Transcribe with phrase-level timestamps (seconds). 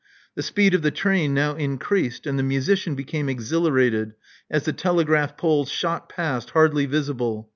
[0.33, 4.13] The speed of the train now increased; and the musician became exhil arated
[4.49, 7.49] as the telegfraph poles shot past, hardly visible.